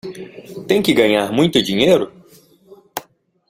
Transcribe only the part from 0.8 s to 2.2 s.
que ganhar muito dinheiro?